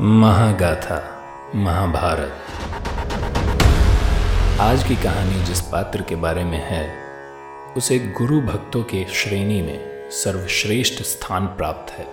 महागाथा, 0.00 1.22
महाभारत। 1.54 2.32
आज 4.60 4.84
की 4.84 4.96
कहानी 4.96 5.44
जिस 5.44 5.60
पात्र 5.60 6.02
के 6.02 6.16
बारे 6.16 6.44
में 6.44 6.58
है, 6.58 6.94
उसे 7.76 7.98
गुरु 7.98 8.40
भक्तों 8.40 8.82
के 8.82 9.04
श्रेणी 9.04 9.62
में 9.62 10.10
सर्वश्रेष्ठ 10.10 11.02
स्थान 11.02 11.46
प्राप्त 11.46 11.92
है। 11.92 12.04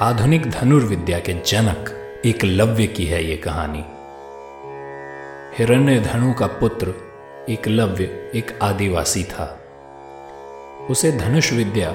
आधुनिक 0.00 0.50
धनुर्विद्या 0.50 1.18
के 1.18 1.32
जनक 1.32 2.12
एक 2.24 2.44
लव्य 2.44 2.86
की 2.86 3.06
है 3.06 3.24
ये 3.24 3.36
कहानी। 3.36 3.84
हिरण्य 5.58 6.00
धनु 6.00 6.34
का 6.34 6.46
पुत्र 6.46 6.94
एक 7.48 7.68
लव्य, 7.68 8.04
एक 8.34 8.58
आदिवासी 8.62 9.24
था। 9.24 9.60
उसे 10.90 11.12
धनुष 11.12 11.52
विद्या 11.52 11.90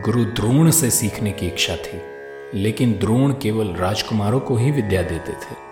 गुरु 0.00 0.24
द्रोण 0.24 0.70
से 0.70 0.90
सीखने 0.90 1.32
की 1.32 1.46
इच्छा 1.46 1.76
थी। 1.76 2.15
लेकिन 2.56 2.92
द्रोण 2.92 3.32
केवल 3.32 3.74
राजकुमारों 3.74 4.40
को 4.40 4.56
ही 4.56 4.70
विद्या 4.70 5.02
देते 5.02 5.32
थे। 5.32 5.64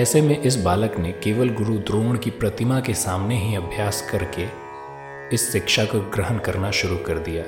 ऐसे 0.00 0.20
में 0.22 0.38
इस 0.42 0.56
बालक 0.56 0.98
ने 0.98 1.12
केवल 1.12 1.48
गुरु 1.48 1.78
द्रोण 1.78 2.18
की 2.18 2.30
प्रतिमा 2.30 2.80
के 2.80 2.94
सामने 2.94 3.38
ही 3.38 3.54
अभ्यास 3.54 4.10
करके 4.10 4.46
इस 5.34 5.52
शिक्षा 5.52 5.84
को 5.84 6.00
ग्रहण 6.00 6.38
करना 6.38 6.70
शुरू 6.70 6.96
कर 6.96 7.18
दिया। 7.18 7.44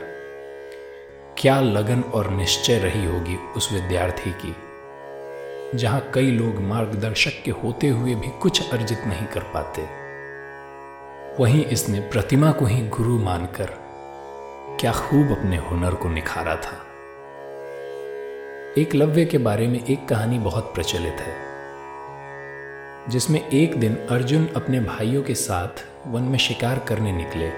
क्या 1.39 1.61
लगन 1.61 2.01
और 2.01 2.31
निश्चय 2.31 2.79
रही 2.79 3.05
होगी 3.05 3.37
उस 3.57 3.73
विद्यार्थी 3.73 4.31
की, 4.31 4.55
जहाँ 5.79 6.11
कई 6.15 6.31
लोग 6.31 6.61
मार्गदर्शक 6.63 7.43
के 7.45 7.51
होते 7.51 7.89
हुए 7.89 8.15
भी 8.15 8.29
कुछ 8.29 8.73
अर्जित 8.73 9.01
नहीं 9.07 9.27
कर 9.27 9.41
पाते? 9.41 9.83
वहीं 11.43 11.65
इसने 11.65 12.01
प्रतिमा 12.01 12.53
को 12.53 12.65
ही 12.65 12.89
गुरु 12.89 13.19
मानकर 13.19 13.71
क्या 14.81 14.93
खूब 14.93 15.39
अपने 15.39 15.57
हुनर 15.57 15.95
को 15.95 16.09
निखारा 16.09 16.57
था। 16.57 16.87
एकलव्य 18.79 19.25
के 19.25 19.39
बारे 19.39 19.67
में 19.67 19.87
एक 19.87 20.09
कहानी 20.09 20.39
बहुत 20.39 20.75
प्रचलित 20.75 21.17
है, 21.21 21.33
जिसमें 23.09 23.49
एक 23.49 23.81
दिन 23.81 23.97
अर्जुन 24.11 24.47
अपने 24.57 24.81
भाइयों 24.81 25.23
के 25.23 25.35
साथ 25.35 25.85
वन 26.07 26.23
में 26.23 26.39
शिकार 26.39 26.79
करने 26.79 27.13
निकले। 27.13 27.51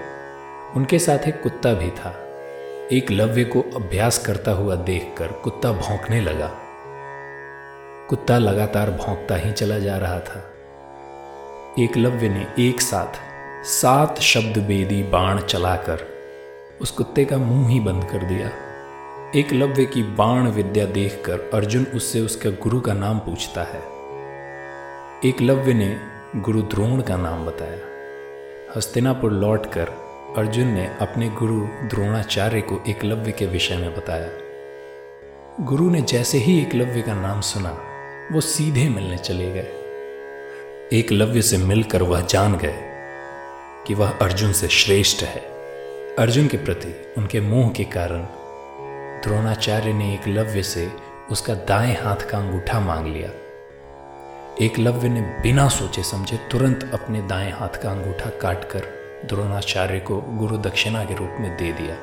उनके 0.75 0.99
साथ 0.99 1.27
एक 1.27 1.41
कुत्ता 1.41 1.73
भी 1.73 1.89
था। 1.91 2.11
एक 2.91 3.11
लव्य 3.11 3.43
को 3.43 3.61
अभ्यास 3.61 4.17
करता 4.25 4.51
हुआ 4.51 4.75
देखकर 4.75 5.27
कुत्ता 5.27 5.71
भौंकने 5.71 6.21
लगा। 6.21 6.51
कुत्ता 8.09 8.37
लगातार 8.37 8.91
भौंकता 8.91 9.35
ही 9.35 9.51
चला 9.51 9.79
जा 9.79 9.97
रहा 9.97 10.19
था। 10.19 10.43
एकलव्य 11.79 12.29
ने 12.29 12.67
एक 12.67 12.81
साथ 12.81 13.19
सात 13.65 14.19
शब्द 14.19 14.57
बेदी 14.57 15.03
बाण 15.03 15.41
चलाकर 15.41 16.05
उस 16.81 16.91
कुत्ते 16.91 17.25
का 17.25 17.37
मुँह 17.37 17.69
ही 17.69 17.79
बंद 17.79 18.03
कर 18.03 18.17
दिया। 18.17 18.51
एकलव्य 19.35 19.85
की 19.85 20.03
बाण 20.03 20.47
विद्या 20.47 20.85
देखकर 20.85 21.39
अर्जुन 21.53 21.87
उससे 21.95 22.21
उसके 22.21 22.51
गुरु 22.51 22.81
का 22.81 22.93
नाम 22.93 23.19
पूछता 23.19 23.63
है। 23.63 23.81
एकलव्य 25.29 25.73
ने 25.73 25.97
गुरु 26.35 26.61
द्रोण 26.61 27.01
का 27.01 27.17
नाम 27.17 27.45
बताया। 27.45 27.79
हस्तिनापुर 28.77 29.31
लौटकर 29.31 29.87
अर्जुन 30.37 30.67
ने 30.67 30.95
अपने 31.01 31.29
गुरु 31.29 31.59
द्रोणाचार्य 31.63 32.61
को 32.61 32.83
एकलव्य 32.87 33.31
के 33.31 33.45
विषय 33.45 33.77
में 33.77 33.95
बताया। 33.95 34.29
गुरु 35.63 35.89
ने 35.89 36.01
जैसे 36.01 36.37
ही 36.37 36.61
एकलव्य 36.61 37.01
का 37.01 37.13
नाम 37.13 37.41
सुना, 37.41 37.77
वो 38.31 38.41
सीधे 38.41 38.89
मिलने 38.89 39.17
चले 39.17 39.51
गए। 39.51 39.73
एकलव्य 40.93 41.41
से 41.41 41.57
मिलकर 41.57 42.03
वह 42.03 42.21
जान 42.21 42.57
गए 42.57 42.79
कि 43.87 43.93
वह 43.93 44.09
अर्जुन 44.11 44.51
से 44.51 44.67
श्रेष्ठ 44.67 45.23
है। 45.23 45.41
अर्जुन 46.19 46.47
के 46.47 46.57
प्रति 46.57 47.13
उनके 47.17 47.41
मोह 47.41 47.69
के 47.69 47.83
कारण 47.83 48.27
द्रोणाचार्य 49.23 49.93
ने 49.93 50.13
एकलव्य 50.13 50.63
से 50.63 50.91
उसका 51.31 51.53
दाएँ 51.53 51.95
हाथ 51.95 52.29
का 52.29 52.37
अंगूठा 52.37 52.79
मांग 52.79 53.07
लिया। 53.07 53.29
एकलव्य 54.61 55.09
ने 55.09 55.21
बिना 55.21 55.67
सोचे 55.67 56.03
समझे 56.03 56.37
तुरंत 56.51 56.89
अपने 56.93 57.21
दाएँ 57.21 57.51
हाथ 57.51 57.81
का 57.83 57.91
अंगूठा 57.91 58.29
काटकर 58.29 58.79
द्रोणाचार्य 59.25 59.99
को 59.99 60.21
गुरु 60.21 60.57
दक्षिणा 60.57 61.03
के 61.05 61.13
रूप 61.13 61.37
में 61.39 61.57
दे 61.57 61.71
दिया। 61.71 61.95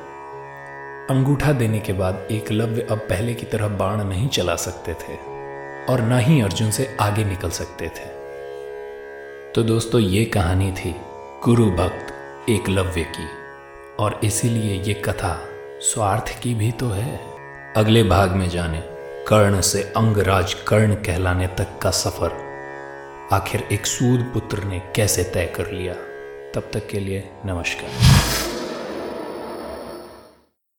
अंगूठा 1.09 1.51
देने 1.51 1.79
के 1.79 1.93
बाद 1.93 2.27
एकलव्य 2.31 2.87
अब 2.91 2.97
पहले 2.97 3.33
की 3.33 3.45
तरह 3.45 3.67
बाण 3.67 4.03
नहीं 4.03 4.27
चला 4.27 4.55
सकते 4.55 4.93
थे 4.93 5.15
और 5.85 6.01
ना 6.01 6.17
ही 6.17 6.41
अर्जुन 6.41 6.71
से 6.71 6.97
आगे 7.01 7.25
निकल 7.25 7.49
सकते 7.49 7.85
थे। 7.85 8.11
तो 9.51 9.63
दोस्तों, 9.63 10.01
ये 10.01 10.25
कहानी 10.25 10.71
थी 10.71 10.95
गुरु 11.43 11.71
भक्त 11.71 12.49
एकलव्य 12.49 13.03
की 13.03 13.27
और 13.99 14.19
इसीलिए 14.23 14.81
ये 14.81 14.93
कथा 14.93 15.49
स्वार्थ 15.83 16.41
की 16.41 16.53
भी 16.53 16.71
तो 16.71 16.89
है। 16.89 17.21
अगले 17.77 18.03
भाग 18.03 18.31
में 18.31 18.49
जाने, 18.49 18.83
कर्ण 19.27 19.61
से 19.61 19.81
अंगराज 19.81 20.53
कर्ण 20.53 20.95
कहलाने 20.95 21.47
तक 21.47 21.79
का 21.81 21.91
सफ़र। 21.91 22.31
आखिर 23.31 23.67
एक 23.71 23.85
सूद 23.85 24.31
पुत्र 24.33 24.63
ने 24.63 24.81
कैसे 24.95 25.23
तय 25.23 25.45
कर 25.45 25.71
लिया? 25.71 25.93
तब 26.55 26.69
तक 26.73 26.87
के 26.87 26.99
लिए 26.99 27.29
नमस्कार। 27.45 27.89